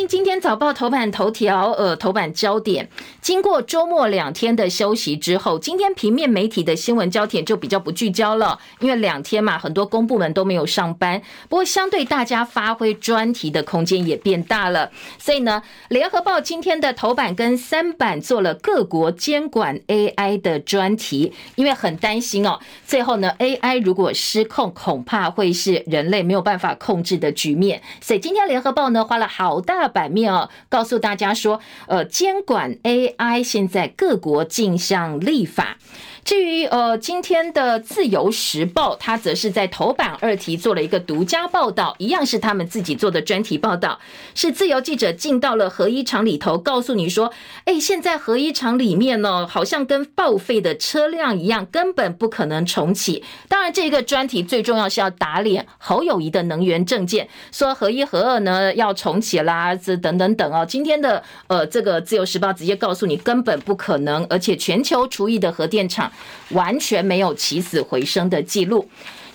[0.06, 2.88] 今天早报头版头条，呃，头版焦点。
[3.20, 11.20] 经过周末两天的休息之后，今天平面媒体的新闻焦点就比较不聚焦了，因为两天嘛，很多公部门都没有上班。
[11.48, 14.90] 不过，相对大家发挥专题的空间也变大了。
[15.18, 27.82] 所以呢，联合报今天的头版跟三版做了各国监管 AI 的专题，因为很担心哦，最后呢，AI 如果失控，恐怕会是人类没有办法控制的局面。
[28.00, 29.87] 所以今天联合报呢，花了好大。
[29.88, 35.78] 版面哦，告诉大家说，呃，监管 AI 现在各国竞相立法。
[36.28, 43.98] 至于呃，今天的自由时报，它则是在头版二题做了一个独家报道，一样是他们自己做的专题报道，
[44.34, 47.32] 是自由记者进到了核一厂里头，告诉你说，
[47.64, 53.24] 哎，现在核一厂里面呢，好像跟报废的车辆一样，根本不可能重启。
[53.48, 60.66] 当然，这个专题最重要是要打脸侯友谊的能源政见，说核一核二呢要重启啦，这等等等哦。
[60.68, 66.12] 今天的呃，这个自由时报直接告诉你，根本不可能，而且全球除役的核电厂。
[66.50, 68.88] 完全没有起死回生的记录。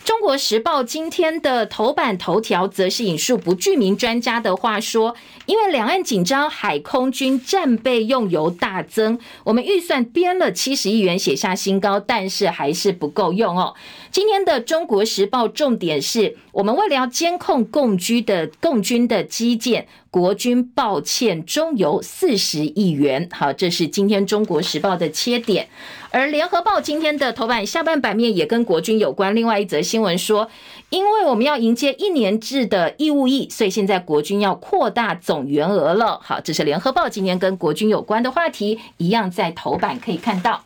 [0.04, 5.16] 中国时报今天的头版头条则是引述不具名专家的话说
[5.48, 13.74] ：“因为两岸紧张，海空军战备用油大增，我们预算编了七十亿元，写下新高，但是还是不够用哦。”
[14.12, 19.88] 今天的中国时报重点是我们为了要监控共军的共军的基建。
[20.14, 25.68] 国军抱歉中油四十亿元，好，这是今天中国时报的切点。
[26.12, 29.36] 而联合报今天的头版下半版面也跟国军有关。
[29.36, 30.52] 另外一则新闻说，
[30.92, 36.20] 因为我们要迎接一年制的义务役，所以现在国军要扩大总员额了。
[36.22, 40.64] 好，这是联合报今天跟国军有关的话题，一样在头版可以看到。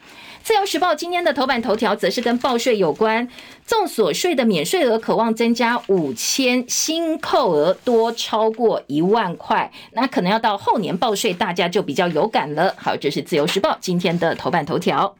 [0.48, 3.28] 自由时报今天的头版头条则是跟报税有关，
[3.66, 12.74] 众所税的免税额渴望增加五千，新扣额多超过一万块，那可能要到后年报税，大家就比较有感了。
[12.78, 15.18] 好，这是自由时报今天的头版头条。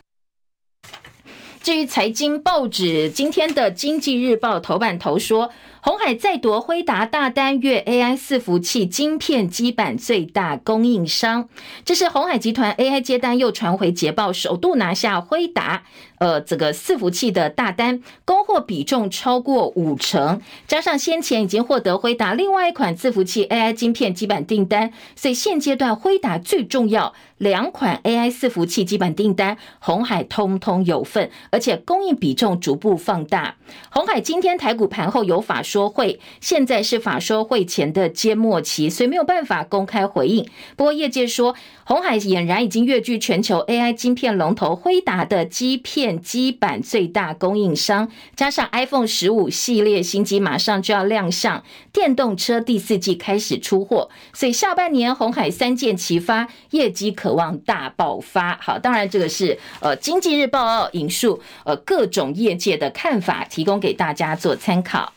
[1.62, 5.52] 至于财经报纸，今天的经济日报头版头说。
[5.88, 11.48] 鸿海再夺辉达大单，月 AI 伺服器晶片基板最大供应商。
[11.86, 15.84] 这是鸿海集团 AI 接单又传回捷报，首度拿下辉达
[16.20, 20.42] 呃这个伺服器的大单，供货比重超过五成。
[20.68, 33.56] 加上先前已经获得辉达另外一款伺服器 AI 晶片基板订单，所以现阶段辉达最重要两款 AI 伺服器基板订单，鸿海通通有份，而且供应比重逐步放大。
[33.90, 35.77] 鸿海今天台股盘后有法说。
[35.78, 40.44] 说会现在是法说会前的缄默期，所以没有办法公开回应。
[40.76, 51.64] 不过业界说，红海俨然已经跃居全球 AI 晶片龙头辉达的基片基板最大供应商，加上 iPhone 十五系列新机马上就要亮相，
[51.94, 58.58] 电动车第四季开始出货，所以下半年红海三箭齐发，业绩渴望大爆发。
[58.60, 65.14] 好，当然这个是呃经济日报引述呃各种业界的看法，提供给大家做参考。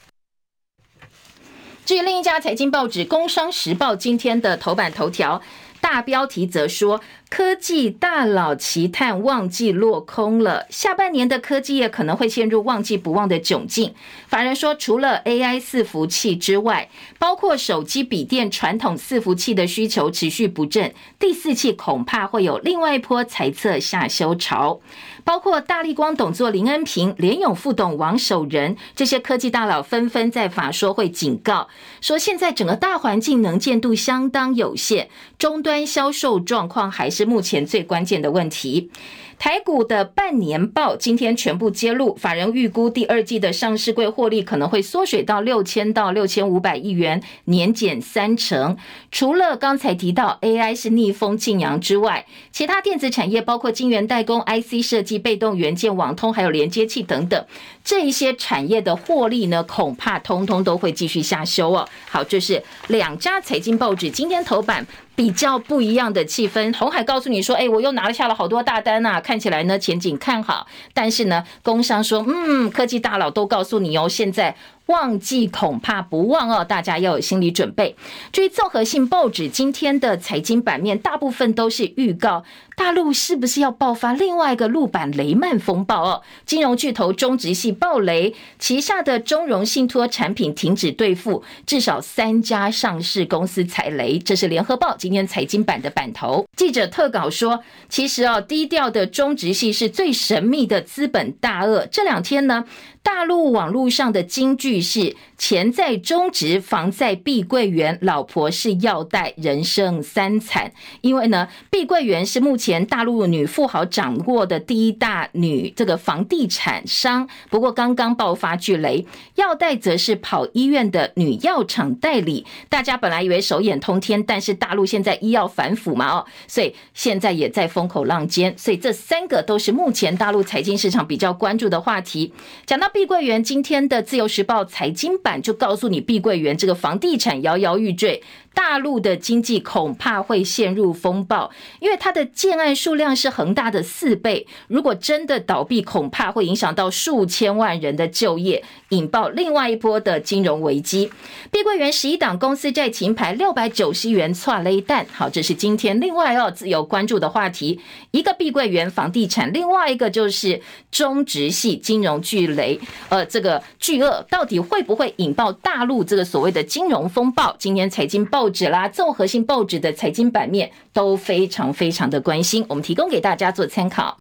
[1.91, 5.43] 至于另一家财经报纸《工商时报》今天的头版头条
[5.81, 7.01] 大标题则说。
[7.31, 13.95] 科技大佬奇探旺季落空了，下半年的科技业可能会陷入旺季不旺的窘境。
[14.27, 16.91] 法人说，除了 AI 伺服器之外，
[17.21, 24.81] 包括手机、笔电、传统伺服器的需求持续不振，第四季恐怕会有另外一波财测下修潮。
[25.23, 31.69] 包括大立光董座林恩平、联咏副董王守仁这些科技大佬纷纷在法说会警告
[32.01, 37.20] 说，现在整个大环境能见度相当有限，终端销售状况还是。
[37.21, 38.91] 是目前最关键的问题。
[39.39, 48.77] 台股的半年报今天全部揭露，法人预估第二季的上市柜获利可能会缩水到六千到六千五百亿元，年减三成。
[49.11, 57.47] 除了刚才提到 AI 是逆风劲扬之外，其他电子产业包括晶圆代工、IC 设计、被动元件、网通还有连接器等等，
[57.91, 61.89] 这一些产业的获利呢，恐怕通通都会继续下修哦。
[62.09, 64.87] 好，这是两家财经报纸今天头版。
[65.17, 74.55] 比较不一样的气氛，红海告诉你说：“哎，我又拿了下了好多大单呐，看起来呢前景看好。”但是呢，工商说：“嗯，科技大佬都告诉你哦，现在。”
[74.91, 77.95] 旺季恐怕不旺哦，大家要有心理准备。
[78.33, 82.45] 至于综合性报纸今天的财经版面，大部分都是预告
[82.77, 86.23] 大陆是不是要爆发另外一个陆版雷曼风暴哦。
[86.45, 94.19] 金融巨头中植系暴雷，旗下的中融信托产品停止兑付，至少三家上市公司踩雷。
[94.19, 96.45] 这是联合报今天财经版的版头。
[96.57, 101.87] 记者特稿说，其实哦，低调的中植系是最神秘的资本大鳄。
[101.87, 102.65] 这两天呢，
[103.03, 110.73] 大陆网络上的金句是“钱在中植，房在碧桂园，老婆是药代，人生三惨”。
[111.01, 119.07] 因为呢，碧桂园是目前大陆女富豪掌握的第一大女这个房地产商，不过刚刚爆发巨雷。
[119.37, 122.45] 药代则是跑医院的女药厂代理。
[122.69, 128.57] 大家本来以为手眼通天，但是大陆现在医药反腐嘛，哦，所以现在也在风口浪尖。
[128.59, 132.35] 所以这三个都是目前大陆财经市场比较关注的话题。
[132.67, 132.90] 讲到。
[132.93, 138.23] 碧桂园今天的自由时报财经版就告诉你，碧桂园这个房地产摇摇欲坠。
[138.53, 144.47] 大陆的经济恐怕会陷入风暴，因为它的建案数量是恒大的四倍。
[144.69, 151.11] 如果真的倒闭，恐怕会影响到数千万人的就业，引爆另外一波的金融危机。
[151.51, 155.07] 碧桂园十一档公司债情牌六百九十元挫雷弹。
[155.13, 157.81] 好，这是今天另外要自由关注的话题。
[158.11, 160.61] 一个碧桂园房地产，另外一个就是
[160.91, 162.79] 中植系金融巨雷。
[163.09, 167.55] 呃，这个巨鳄到底会不会引爆大陆这个所谓的金融风暴？
[167.59, 168.40] 今天财经报。
[168.41, 174.17] 报纸啦，综合性报纸的财经版面都非常非常的关心，我们提供给大家做参考。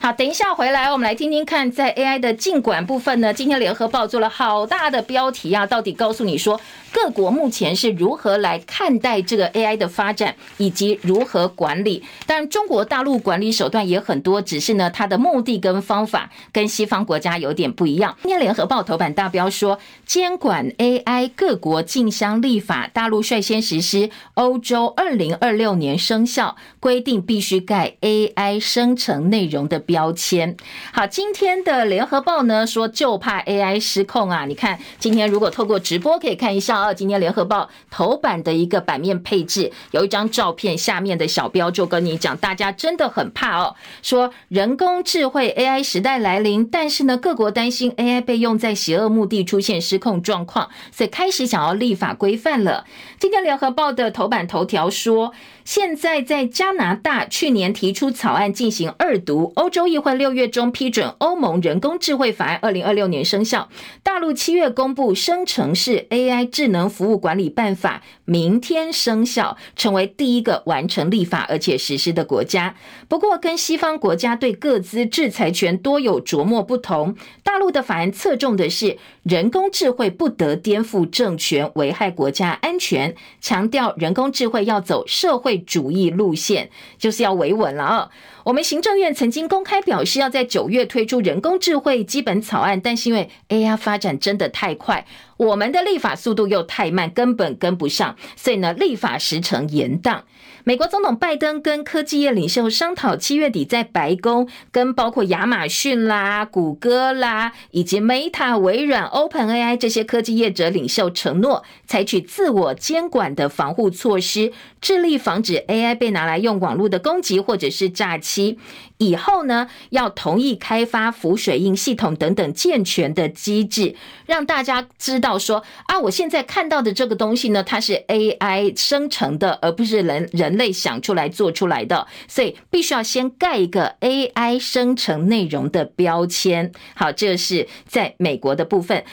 [0.00, 6.60] 好，等一下回来，我们来听听看，在 AI 的尽管部分呢，今天联合报做了好大的标题啊，到底告诉你说。
[6.94, 12.04] 各国目前是如何来看待这个 AI 的发展，以及如何管理？
[12.24, 18.16] 当然，中国大陆管理手段也很多，只是呢，它的目的跟方法跟西方国家有点不一样。
[18.22, 30.56] 今天联合报头版大标说，监管 AI 各国竞相立法，大陆率先实施，欧洲二零二六年生效，规定必须盖 AI 生成内容的标签。
[30.92, 34.44] 好，今天的联合报呢说，就怕 AI 失控啊！
[34.46, 36.83] 你看，今天如果透过直播可以看一下。
[36.92, 52.84] 今天联合报头版的一个版面配置，有一张照片，下面的小标就跟你讲，大家真的很怕哦，说人工智慧 AI 时代来临，但是呢，各国担心 AI 被用在邪恶目的，出现失控状况，所以开始想要立法规范了。
[53.18, 55.32] 今天联合报的头版头条说。
[55.64, 63.70] 现在在加拿大，去年提出草案进行二读，欧洲议会六月中批准欧盟人工智慧法案，二零二六年生效。
[64.02, 72.74] 大陆七月公布生成式 AI 智能服务管理办法，明天生效，成为第一个完成立法而且实施的国家。
[73.08, 88.10] 不过，跟西方国家对各自制裁权多有琢磨不同，大陆的法案侧重的是人工智慧不得颠覆政权，危害国家安全，强调人工智慧要走社会主义路线，就是要维稳了啊！
[88.44, 95.06] 我们行政院曾经公开表示，要在九月推出人工智慧基本草案，但是因为 AI 发展真的太快，
[95.38, 100.20] 我们的立法速度又太慢，根本跟不上，所以呢，立法时程延宕。
[100.66, 118.58] 美国总统拜登跟科技业领袖商讨，七月底在白宫跟包括亚马逊啦、谷歌啦，以及 Meta、微软、OpenAI 这些科技业者领袖承诺，采取自我监管的防护措施，致力防止 AI 被拿来用网络的攻击或者是诈欺。
[118.98, 136.72] 以后呢，要同意开发浮水印系统等等健全的机制，让大家知道说啊，我现在看到的这个东西呢，它是 AI 生成的，而不是人人类想出来做出来的，所以必须要先盖一个 AI 生成内容的标签。
[136.94, 139.04] 好，这是在美国的部分。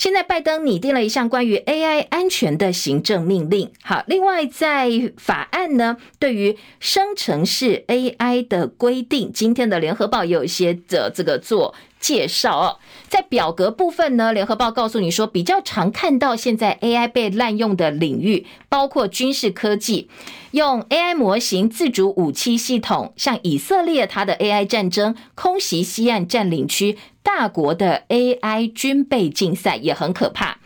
[0.00, 3.70] 现在拜登拟定了一项关于 AI 安全的行政命令。
[3.82, 12.78] 好，另外在法案呢，对于生成式 AI 的规定，今天的联合报有一些的这个做介绍哦。
[13.08, 20.08] 在表格部分呢，联合报告诉你说，比较常看到现在 AI 被滥用的领域，包括军事科技，
[20.52, 30.59] 用 AI 模型自主武器系统，像以色列它的 AI 战争，空袭西岸占领区，大国的 AI 军备竞赛也很可怕。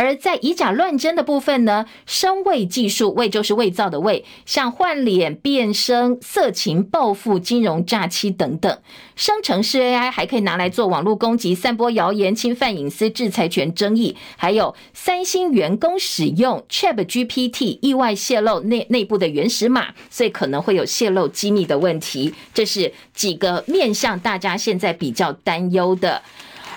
[0.00, 8.78] 而在以假乱真的部分呢，声伪技术，伪就是伪造的伪，像换脸、变声、色情、报复、金融诈欺等等。
[9.14, 14.16] 生成式 AI 还可以拿来做网络攻击、散播谣言、侵犯隐私、制裁权争议。
[14.38, 22.32] 还有三星员工使用 ChatGPT 意外泄露内内部的原始码，所以可能会有泄露机密的问题。
[22.54, 26.22] 这是几个面向大家现在比较担忧的。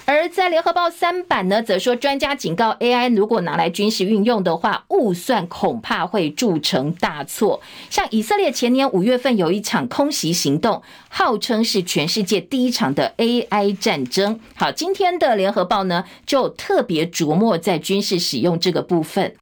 [0.06, 7.62] 而在联合报三版呢，则说专家警告，AI 如果拿来军事运用的话，误算恐怕会铸成大错。
[7.89, 14.38] 像以色列前年五月份有一场空袭行动，号称是全世界第一场的 AI 战争。
[14.56, 19.36] 好，今天的联合报呢，就特别琢磨在军事使用这个部分。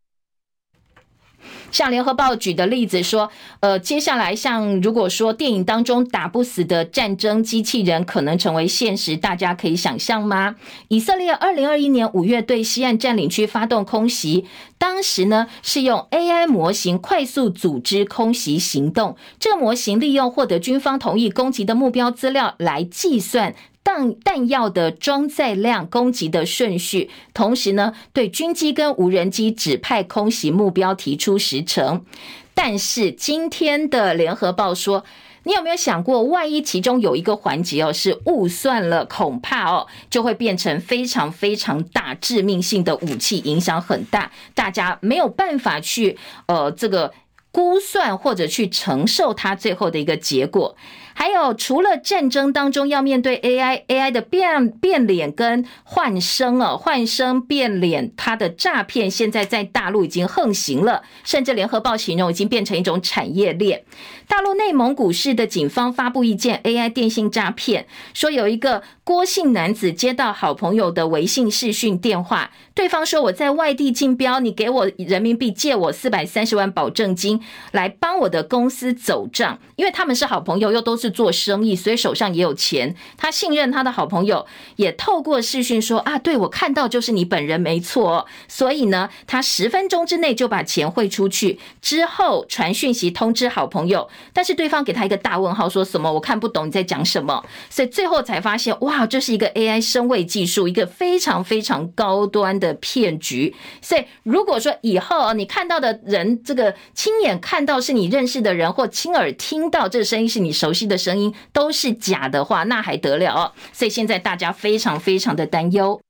[1.72, 10.55] 像联合报举的例子说，呃，接下来像如果说电影当中打不死的战争机器人可能成为现实，大家可以想象吗？
[10.89, 14.45] 以色列二零二一年五月对西岸占领区发动空袭，
[14.78, 23.55] 当时呢是用 AI 模型快速组织空袭行动，这个模型利用获得军方同意攻击的目标资料来计算。
[23.84, 32.05] 弹弹药的装载量、攻击的顺序，同时呢，对军机跟无人机指派空袭目标提出时程。
[32.53, 35.03] 但是今天的联合报说，
[35.43, 47.11] 你有没有想过，万一其中有一个环节哦是误算了，恐怕哦就会变成非常非常大致命性的武器，影响很大，大家没有办法去呃这个
[47.51, 50.75] 估算或者去承受它最后的一个结果。
[51.14, 63.84] 还有，除了战争当中要面对 AI，AI 的变变脸跟换声哦，换声变脸，它的诈骗现在在大陆已经横行了，甚至联合报形容已经变成一种产业链。
[64.28, 77.41] 大陆内蒙古市的警方发布一件 AI 电信诈骗，说有一个郭姓男子接到好朋友的微信视讯电话，对方说我在外地竞标，你给我人民币借我四百三十万保证金，
[77.74, 82.95] 来帮我的公司走账，因为他们是好朋友，又都是做生意，所以手上也有钱。
[83.18, 84.45] 他信任他的好朋友，
[84.76, 88.28] 也透过视讯说啊，对，我看到就是你本人没错。
[88.47, 97.43] 所以呢，他十分钟之内就把钱汇出去，之后传讯息通知好朋友，但是对方给他一个大问号，说什么我看不懂你在讲什么。
[97.70, 103.56] 所以最后才发现，哇，这是一个 AI 声位技术，一个非常非常高端的骗局。
[103.82, 113.54] 所以如果说以后你看到的人，这个亲眼看到是你认识的人，或亲耳听到这个声音是你熟悉的的声音，都是假的话，那还得了？
[113.72, 116.02] 所以现在大家非常非常的担忧。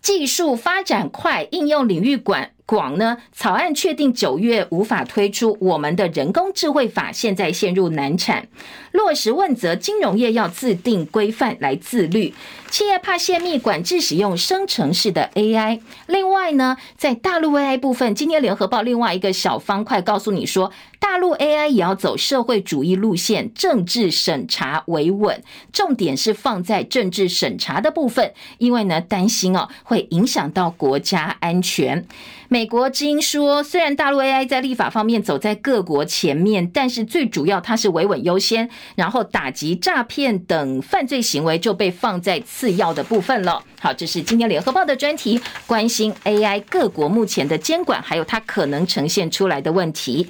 [0.00, 3.18] 技术发展快，应用领域广广呢？
[3.32, 8.46] 草案确定九月无法推出，我们的人工智慧法现在陷入难产。
[8.92, 12.32] 落实问责，金融业要自定规范来自律。
[12.70, 15.80] 企业怕泄密，管制使用生成式的 AI。
[16.06, 25.42] 另外呢，在大陆 AI 部分，今天联合报另外一个小方块告诉你说，大陆 AI 也要走社会主义路线，政治审查维稳，
[25.72, 32.06] 重点是放在政治审查的部分，因为呢担心哦会影响到国家安全。
[32.50, 43.62] 美国之音说，虽然大陆 AI 在立法方面走在各国前面，但是最主要它是维稳优先，然后打击诈骗等犯罪行为就被放在次要的部分了。
[43.80, 50.26] 好，这是今天联合报的专题，关心 AI 各国目前的监管，还有它可能呈现出来的问题。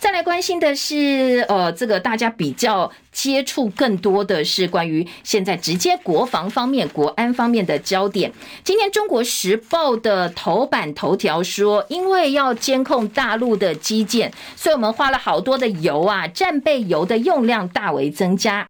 [0.00, 8.32] 再来关心的是，呃，这个大家比较接触更多的是关于现在直接国防方面、国安方面的焦点。
[8.64, 18.66] 今天《中国时报》的头版头条说，因为要监控大陆的基建，所以我们花了好多的油啊，战备油的用量大为增加。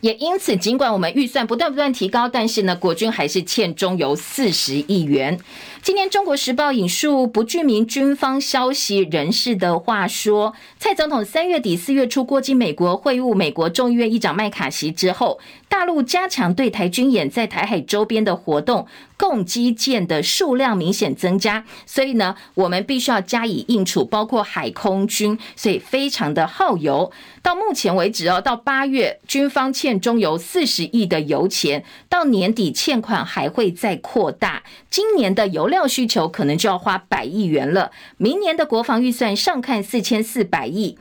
[0.00, 5.38] 也因此，尽管我们预算不断不断提高，但是呢，国军还是欠中油四十亿元。
[5.82, 27.12] 今天《中国时报》引述不具名军方消息人士的话说，蔡总统三月底四月初过境美国会晤美国众议院议长麦卡锡之后，大陆加强对台军演，在台海周边的活动，共机舰的数量明显增加，所以呢，我们必须要加以应处，包括海空军，所以非常的耗油。
[27.42, 34.62] 到目前为止哦，到八月，军方欠中油四十亿的油钱，到年底欠款还会再扩大。
[34.88, 40.96] 今年的油料需求可能就要花百亿元了，明年的国防预算上看四千四百亿。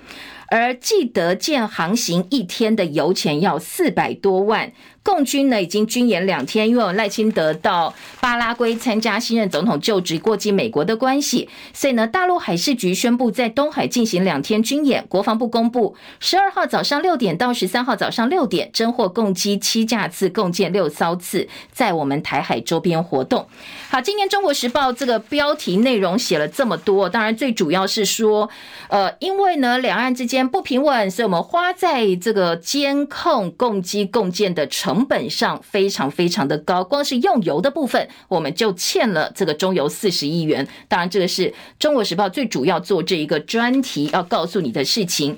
[0.47, 4.73] 而记得舰航行一天的油钱要四百多万。
[5.05, 15.05] 共军呢已经军演两天，因为赖清德到巴拉圭参加新任总统就职，过境美国的关系，所以呢，大陆海事局宣布在东海进行两天军演。
[15.07, 23.47] 国防部公布，十二号早上六点到十三号早上六点，侦获共机七架次，共建六艘次，在我们台海周边活动。
[23.91, 28.49] 好，今天中国时报这个标题内容写了这么多，当然最主要是说，
[28.89, 34.94] 呃，因为呢两岸之间不平稳，所以我们花在这个监控共机共建的成。
[34.95, 40.65] 成本上非常非常的高，光是用油的部分，我们就欠了这个中油四十亿元。
[40.87, 45.37] 当然，这个是中国时报最主要做这一个专题要告诉你的事情。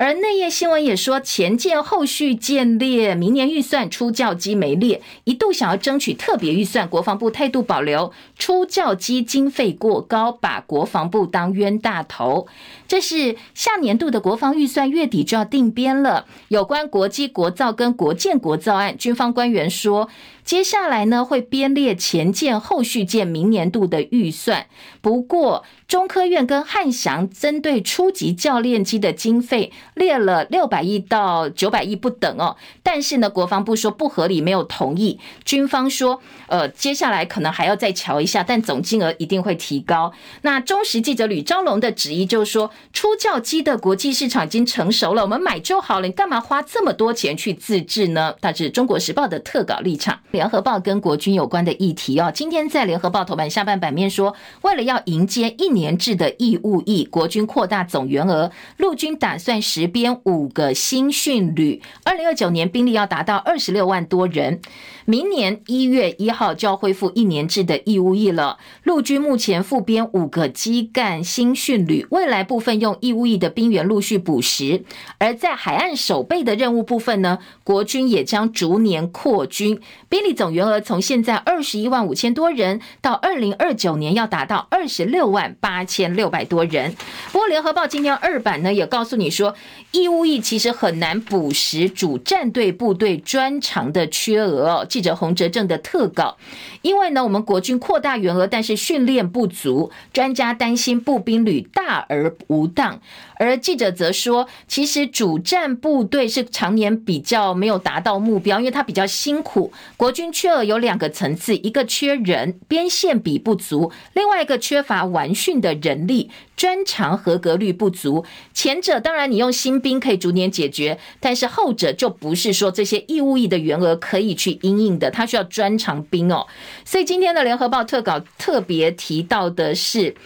[0.00, 12.46] 而内页新闻也说，前舰后续舰列，明年预算出教机没列，一度想要争取特别预算，国防部态度保留，出教机经费过高，把国防部当冤大头。
[12.86, 16.26] 这是下年度的国防预算，月底就要定编了。
[16.46, 20.08] 有关国机国造跟国建国造案，军方官员说，
[20.44, 24.66] 接下来呢会编列前舰后续舰明年度的预算。
[25.00, 35.18] 不过，中科院跟汉翔针对初级教练机的经费列了六百亿到九百亿不等哦，但是呢，国防部说不合理，没有同意。
[35.46, 40.12] 军方说，呃，接下来可能还要再瞧一下，但总金额一定会提高。
[40.42, 48.34] 那中时记者吕昭龙的质疑就是说，初教机的国际市场已经成熟了，我们买就好了，你干嘛花这么多钱去自制呢？
[48.42, 55.77] 大致中国时报的特稿立场，联合报跟国军有关的议题哦，今天在联合报头版下半版面说，为了要迎接一年。
[55.78, 64.60] 年制的义务役，国军扩大总员额，陆军打算实编五个新训旅，二零二九年兵力要达到二十六万多人。
[65.04, 68.58] 明年一月一号就要恢复一年制的义务役了。
[68.82, 74.84] 陆军目前复编五个基干新训旅，未来部分用义务役的兵员陆续补实。
[75.18, 86.96] 而在海岸守备的任务部分呢，国军也将逐年扩军，兵力总员额从现在二十一万五千多人，到二零二九年要达到二十六万八八千六百多人。
[87.30, 89.54] 不过，联合报今天二版呢也告诉你说，
[89.92, 94.86] 义务役其实很难补实主战队部队专长的缺额哦。
[94.88, 96.38] 记者洪哲正的特稿，
[96.80, 103.02] 因为呢，我们国军扩大员额，但是训练不足，专家担心步兵旅大而无当。
[103.38, 109.72] 而记者则说，其实主战部队是常年比较没有达到目标，因为它比较辛苦。
[109.96, 116.30] 国军缺额有两个层次，一个缺人，编线比不足；另外一个缺乏完训的人力。
[116.56, 126.44] 专长合格率不足，前者当然你用新兵可以逐年解决，但是后者就不是说这些义务役的员额可以去应应的，他需要专长兵哦。
[126.84, 130.16] 所以今天的联合报特稿特别提到的是，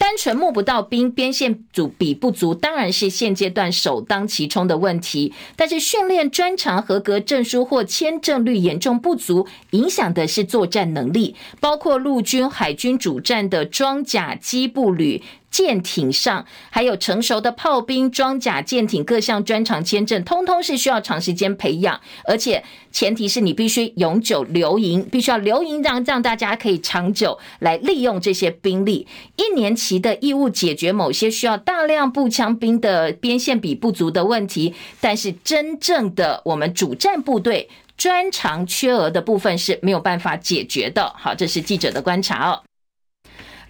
[0.00, 5.34] 单纯募不到兵，边线组比不足，当然是现阶段首当其冲的问题。
[5.56, 15.22] 但是训练专长合格证书或签证率严重不足，影响的是作战能力，包括陆军、海军主战的装甲机步旅。
[15.50, 29.06] 舰艇上还有成熟的炮兵、装甲舰艇各项专长签证，通通是需要长时间培养，而且前提是你必须永久留营，必须要留营，让让大家可以长久来利用这些兵力。
[29.36, 41.12] 一年期的义务解决某些需要大量步枪兵的边线比不足的问题，但是真正的我们主战部队专长缺额的部分是没有办法解决的。
[41.18, 42.62] 好，这是记者的观察哦。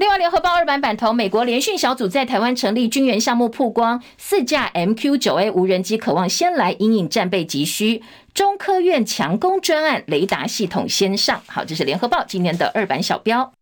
[0.00, 11.42] 另外，联合报二版版头，美国联训小组在台湾成立军援项目曝光，四架 MQ-9A 无人机渴望先来因应战备急需，中科院强攻专案雷达系统先上。
[11.46, 13.52] 好，这是联合报今天的二版小标。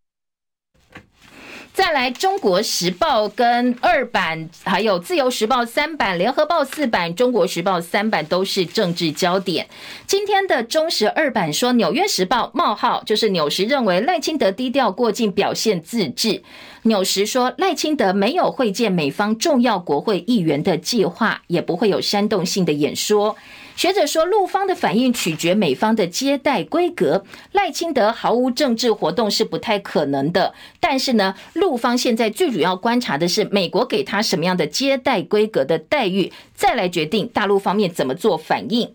[1.79, 9.68] 再来，《中国时报》跟二版，还有《自由时报》三版，《联合报》四版，《中国时报》三版都是政治焦点。
[10.05, 16.43] 今天的中时二版说，《纽约时报》冒号就是纽时认为赖清德低调过境，表现自制。
[16.83, 23.37] 纽时说，赖清德没有会见美方重要国会议员的计划，也不会有煽动性的演说。
[23.79, 27.24] 学者说，陆方的反应取决美方的接待规格。
[27.53, 30.53] 赖清德毫无政治活动是不太可能的。
[30.81, 38.93] 但是呢，陆方现在最主要观察的是美国给他什么样的接待规格的待遇，再来决定大陆方面怎么做反应。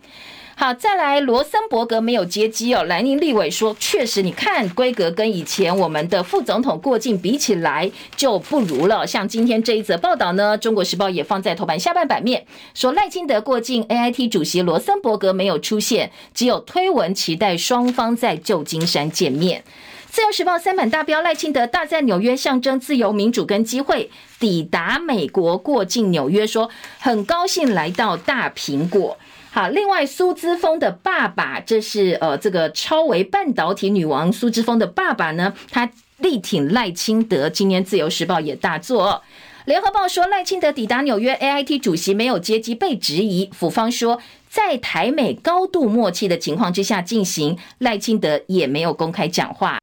[0.56, 2.84] 好，再来，罗森伯格没有接机哦。
[2.84, 9.06] 蓝营立委说，确实，你看规格跟以前我们的副总统过境比起来就不如了。
[9.06, 12.45] 像今天这一则报道呢，《中国时报》也放在头版下半版面，
[12.76, 19.64] 说赖清德过境，AIT 主席罗森伯格没有出现，只有推文期待双方在旧金山见面。
[20.10, 29.18] 自由时报三版大标赖清德大赞纽约象征自由民主跟机会，抵达美国过境纽约说很高兴来到大苹果。
[29.56, 37.47] 好，另外苏姿丰的爸爸，这是呃这个超微半导体女王苏姿丰的爸爸呢，他力挺赖清德。
[37.47, 39.22] 今年自由时报也大作。
[39.66, 49.78] 联合报说赖清德抵达纽约，AIT 主席没有接机被质疑，府方说在台美高度默契的情况之下进行，赖清德也没有公开讲话。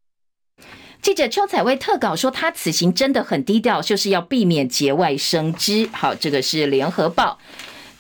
[1.00, 5.88] 记者邱采薇特稿说他此行真的很低调，就是要避免节外生枝。
[5.92, 7.38] 好，这个是联合报。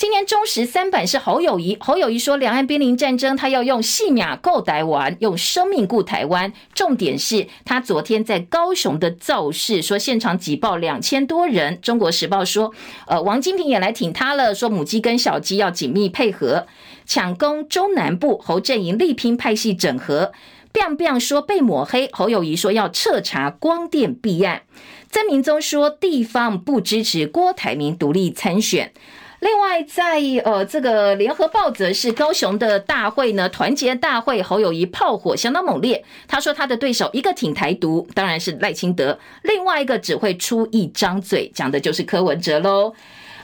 [0.00, 6.50] 今年中时三版是侯友宜，侯友宜说两岸濒临战争，他要用性命顾台湾，用生命顾台湾。
[6.72, 11.78] 重点是他昨天在高雄的造势，说现场挤爆两千多人。
[11.82, 12.72] 中国时报说，
[13.08, 16.66] 呃，王金平也来挺他了，说母鸡跟小鸡要紧密配合，
[17.04, 20.32] 抢攻中南部，侯阵营力拼派系整合。
[20.72, 24.62] biang biang 说被抹黑，侯友宜说要彻查光电弊案。
[25.10, 28.92] 曾明宗说地方不支持郭台铭独立参选。
[29.40, 36.04] 另外，在呃这个联合报则是高雄的大会呢，团结大会，侯友谊炮火相当猛烈。
[36.28, 42.92] 他说他的对手一个挺台独，当然是赖清德；另外一个只会出一张嘴，讲的就是柯文哲喽。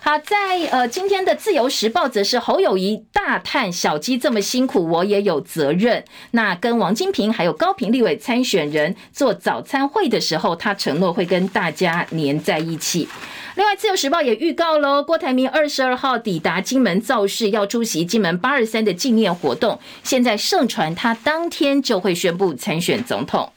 [0.08, 6.04] 好，在呃今天的自由时报则是侯友宜大叹小鸡这么辛苦，我也有责任。
[6.30, 13.08] 那跟王金平还有高屏立委参选人做早餐会的时候，他承诺会跟大家黏在一起。
[13.56, 19.80] 另外，自由时报也预告喽，郭台铭二十二号抵达金门造势，要出席金门八二三的纪念活动。
[20.04, 23.50] 现在盛传他当天就会宣布参选总统。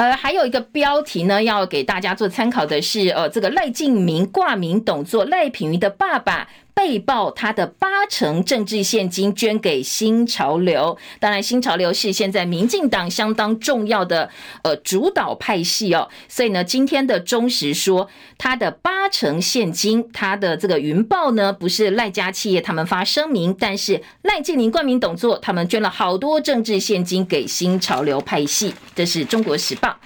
[0.00, 6.48] 呃，还有一个标题呢，要给大家做参考的是，呃，这个赖敬明挂名董座，赖品妤的爸爸。
[6.74, 14.30] 被曝他的八成政治献金捐给新潮流，当然新潮流是现在民进党相当重要的
[14.62, 18.08] 呃主导派系哦，所以呢，今天的中时说
[18.38, 29.96] 他的八成现金，他的这个云豹呢不是赖家企业他们发声明，但是赖建宁冠名董座，他们捐了好多政治献金给新潮流派系，这是中国时报。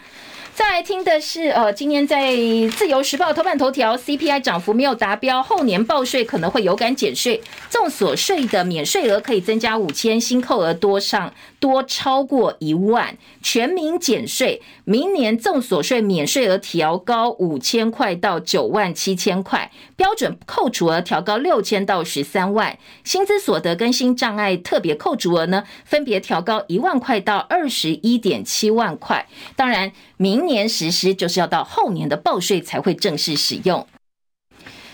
[0.54, 2.32] 再来听的是，呃，今天在
[2.70, 29.26] 《自由时报》头版头条，CPI 涨幅没有达标，后年报税可能会有感减税，众所税的免税额可以增加五千，新扣额多上多超过一万，全民减税，明年众所税免税额调高五千块到九万七千块，标准扣除额调高六千到十三万，薪资所得跟新障碍特别扣除额呢，分别调高一万块到二十一点七万块，
[29.56, 29.90] 当然。
[30.16, 33.86] 明年实施就是要到后年的报税才会正式使用。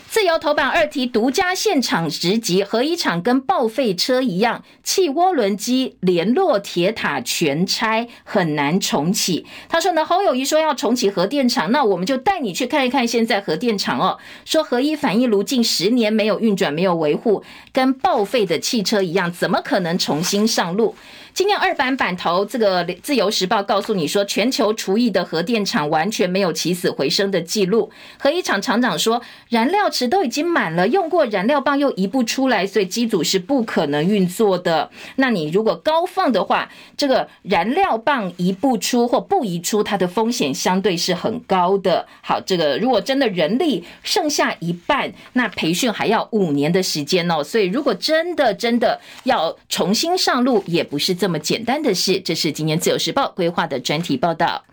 [0.09, 9.45] 自由头版二题独家现场直击，核一厂跟报废车一样，汽涡轮机联络铁塔全拆，很难重启。
[9.69, 14.17] 他说呢，侯友宜说要重启核电厂，那我们就带你去看一看现在核电厂哦。
[14.43, 17.41] 说核一反应炉近十年没有运转，没有维护，
[17.71, 20.93] 跟报废的汽车一样，怎么可能重新上路？
[21.33, 27.89] 今天二版版头，这个《自由时报》告诉你说，全球除役的核电厂完全没有起死回生的记录。
[28.19, 34.89] 核一厂厂长说，燃料池都已经满了，用过燃料棒又移不出来，所以机组是不可能运作的。
[35.15, 42.05] 那你如果高放的话，这个燃料棒移不出或不移出，它的风险相对是很高的。
[42.21, 47.41] 好，这个如果真的人力剩下一半，那培训还要五年的时间哦。
[47.41, 51.15] 所以如果真的真的要重新上路，也不是。
[51.21, 54.63] 这么简单的事，这是今年自由时报规划的专题报道。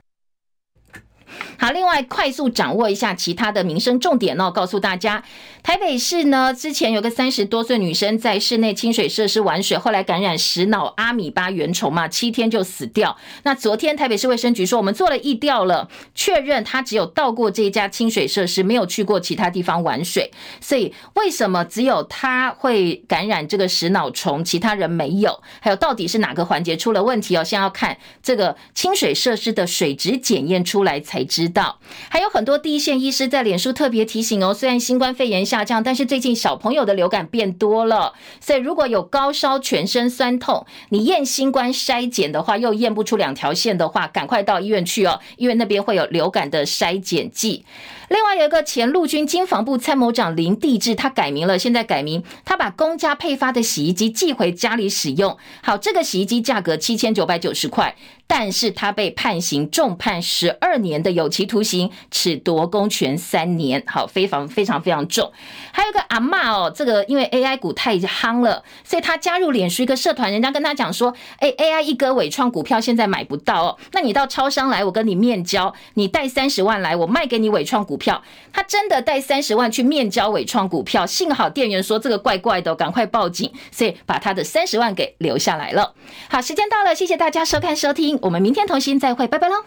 [1.59, 5.23] 好，另外快速掌握一下其他的民生重点哦，告诉大家，
[5.63, 13.17] 台北市呢之前有个三十多岁女生在室内清水设施玩水，后来感染食脑阿米巴原虫嘛，七天就死掉。
[13.43, 20.31] 那昨天台北市卫生局说，我们做了疫调了，确认她只有到过这一家清水设施，没有去过其他地方玩水。
[20.61, 25.43] 所以为什么只有她会感染这个食脑虫，其他人没有？
[25.61, 27.43] 还有到底是哪个环节出了问题哦？
[27.43, 31.79] 先要看这个清水设施的水质检验出来才知道。
[32.09, 47.65] 还有很多第一线医师在脸书特别提醒哦，虽然新冠肺炎下降，但是最近小朋友的流感变多了，所以如果有高烧、全身酸痛，你验新冠筛检的话又验不出两条线的话，赶快到医院去哦，因为那边会有流感的筛检剂。
[48.09, 55.37] 另外有一个前陆军经防部参谋长林地志，他改名了，现在改名，他把公家配发的洗衣机寄回家里使用。
[55.63, 57.95] 好，这个洗衣机价格七千九百九十块。
[58.31, 65.33] 但是他被判刑重判十二年的有期徒刑，褫夺公权三年，好，非常非常非常重。
[65.73, 78.23] 还有个阿嬷哦，这个因为 AI 股太夯了，所以他加入脸书一个社团，人家跟他讲说，哎，AI 一哥纬创股票现在买不到哦，那你到超商来，我跟你面交，你带三十万来，我卖给你纬创股票。
[78.51, 85.93] 他真的带三十万去面交伟创股票，幸好店员说这个怪怪的，赶快报警，所以把他的三十万给留下来了。
[86.31, 89.65] 好，时间到了，谢谢大家收看收听，我们明天同心再会，拜拜喽。